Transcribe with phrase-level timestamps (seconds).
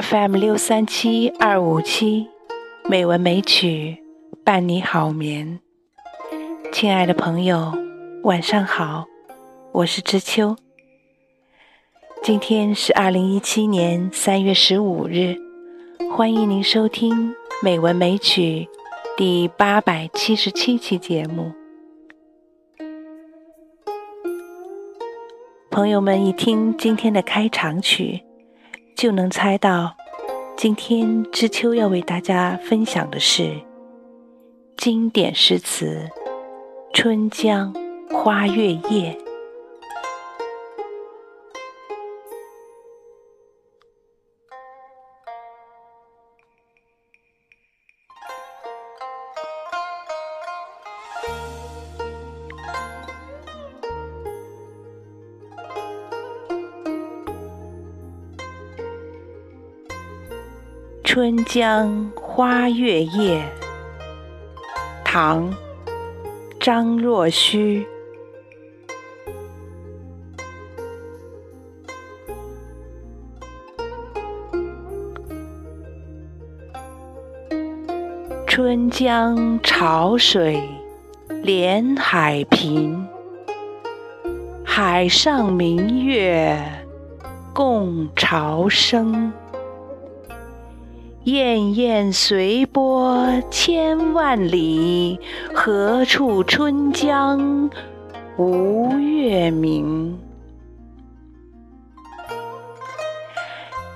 [0.00, 2.28] FM 六三七二五七，
[2.88, 4.00] 美文美曲
[4.44, 5.58] 伴你好眠。
[6.70, 7.72] 亲爱的朋友，
[8.22, 9.06] 晚上好，
[9.72, 10.54] 我是知秋。
[12.22, 15.34] 今天是二零一七年三月十五日，
[16.14, 17.30] 欢迎您收听
[17.60, 18.68] 《美文美曲》
[19.16, 21.50] 第八百七十七期节目。
[25.70, 28.22] 朋友们一听今天的开场曲，
[28.98, 29.94] 就能猜到，
[30.56, 33.54] 今天知秋要为大家分享的是
[34.76, 36.10] 经典诗词
[36.92, 37.72] 《春江
[38.10, 38.80] 花月夜》。
[61.10, 63.40] 《春江花月夜》
[65.02, 65.50] 唐·
[66.60, 67.86] 张若虚。
[78.46, 80.62] 春江潮水
[81.42, 83.08] 连海平，
[84.62, 86.54] 海上明月
[87.54, 89.32] 共潮生。
[91.28, 95.20] 滟滟随波千万里，
[95.52, 97.68] 何处春江
[98.38, 100.18] 无月明？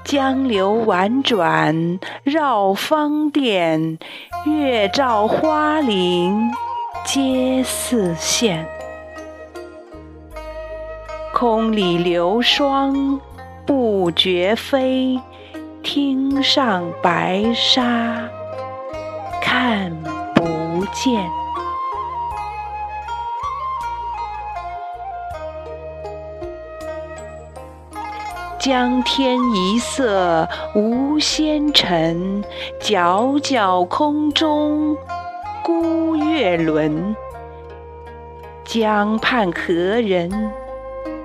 [0.05, 3.99] 江流宛转绕芳甸，
[4.45, 6.39] 月照花林
[7.07, 8.63] 皆似霰。
[11.33, 13.19] 空里流霜
[13.65, 15.19] 不觉飞。
[15.83, 18.29] 汀上白沙
[19.41, 19.93] 看
[20.33, 21.29] 不见，
[28.61, 32.45] 江天一色无纤尘，
[32.81, 34.97] 皎皎空中
[35.65, 37.17] 孤月轮。
[38.65, 40.31] 江畔何人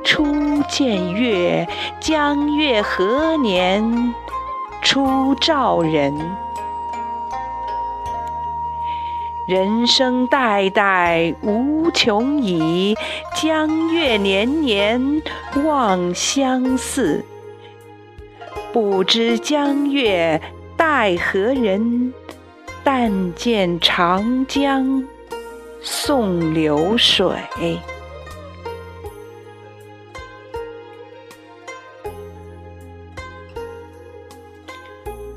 [0.03, 0.25] 初
[0.67, 1.67] 见月？
[1.99, 4.13] 江月何年？
[4.81, 6.13] 初照人，
[9.47, 12.95] 人生代代无穷已，
[13.35, 15.21] 江月年年
[15.65, 17.23] 望相似。
[18.71, 20.41] 不知江月
[20.75, 22.13] 待何人？
[22.83, 25.03] 但见长江
[25.81, 27.35] 送流水。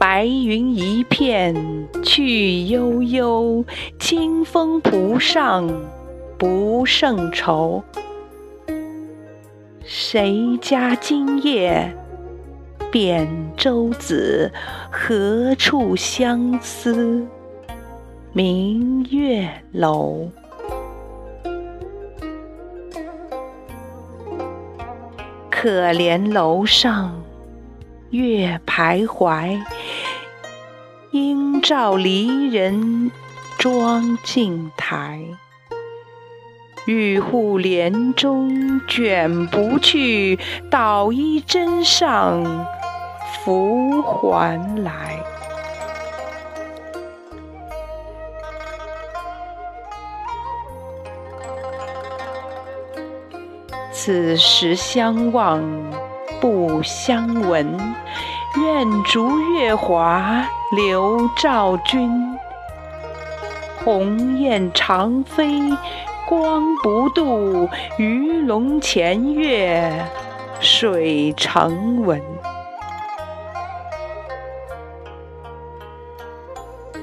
[0.00, 1.54] 白云一片
[2.02, 3.62] 去悠悠，
[3.98, 5.68] 清风浦上
[6.38, 7.84] 不胜愁。
[9.84, 11.94] 谁家今夜
[12.90, 13.28] 扁
[13.58, 14.50] 舟子？
[14.90, 17.26] 何处相思
[18.32, 20.30] 明月楼？
[25.50, 27.22] 可怜楼上
[28.10, 29.60] 月徘徊。
[31.12, 33.10] 应照离人
[33.58, 35.24] 妆镜台，
[36.86, 40.38] 玉户帘中卷不去，
[40.70, 42.64] 捣衣砧上
[43.44, 45.18] 拂还来。
[53.92, 55.60] 此时相望
[56.40, 57.78] 不相闻，
[58.56, 60.46] 愿逐月华。
[60.72, 62.38] 流照君，
[63.84, 65.60] 鸿雁长飞
[66.28, 69.92] 光不度，鱼龙潜跃
[70.60, 72.22] 水成文。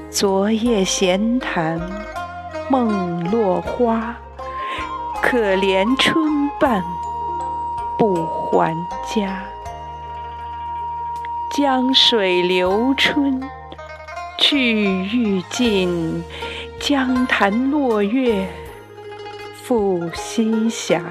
[0.09, 1.77] 昨夜闲谈
[2.69, 4.15] 梦落花，
[5.21, 6.81] 可怜春半
[7.97, 8.75] 不还
[9.15, 9.43] 家。
[11.55, 13.41] 江水流春。
[14.39, 16.23] 去欲尽，
[16.79, 18.47] 江潭落月
[19.63, 21.01] 复西斜。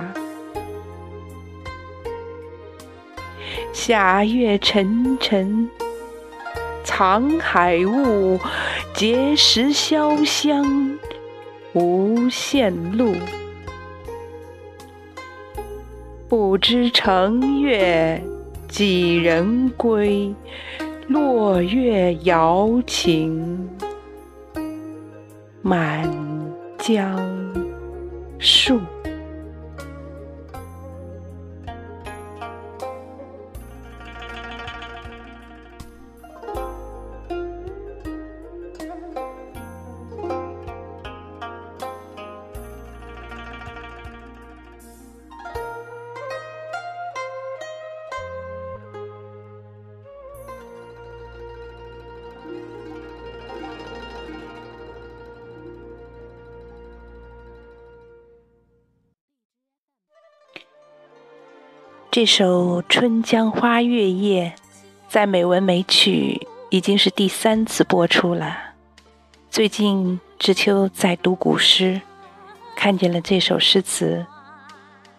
[3.73, 5.69] 霞月沉沉
[6.85, 8.39] 藏海雾，
[8.95, 10.97] 碣石潇湘
[11.73, 13.17] 无限路。
[16.29, 18.21] 不知乘月
[18.69, 20.35] 几人归？
[21.09, 23.69] 落月摇情
[25.63, 26.13] 满
[26.79, 27.17] 江
[28.41, 28.81] 树。
[62.17, 64.55] 这首《春江花月夜》
[65.07, 68.57] 在美文美曲已经是第三次播出了。
[69.51, 72.01] 最近知秋在读古诗，
[72.75, 74.25] 看见了这首诗词，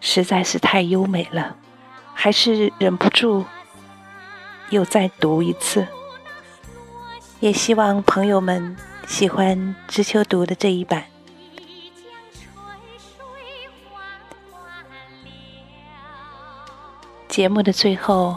[0.01, 1.55] 实在是太优美了，
[2.15, 3.45] 还是忍不住
[4.71, 5.85] 又再读一次。
[7.39, 11.03] 也希望朋友们喜欢知秋读的这一版。
[17.37, 18.35] 节目的最后，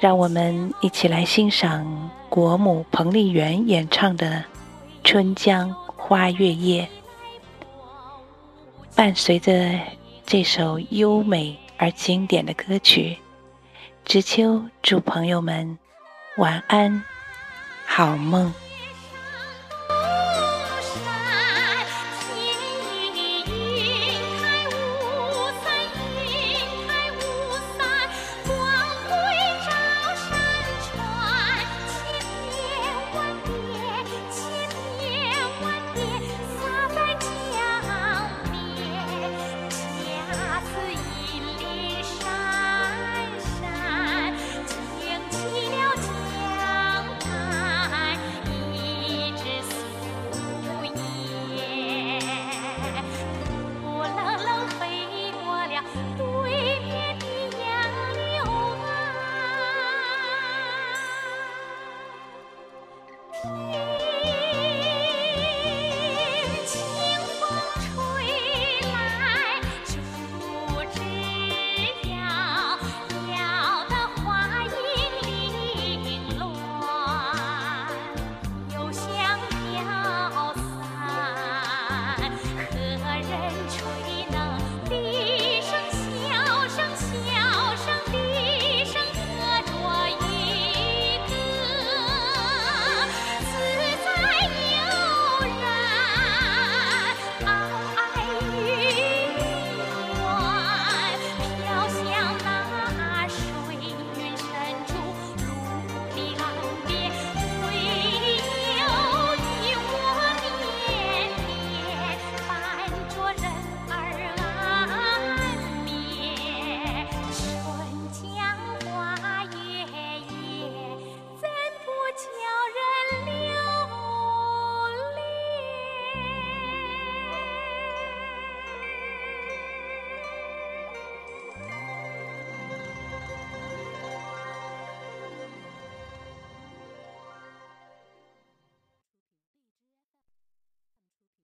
[0.00, 4.26] 让我们一起来欣赏国母彭丽媛演唱的
[5.04, 6.88] 《春江花月夜》。
[8.96, 9.78] 伴随着
[10.26, 13.16] 这首优美而经典的歌曲，
[14.04, 15.78] 知秋祝朋友们
[16.36, 17.04] 晚安，
[17.86, 18.52] 好梦。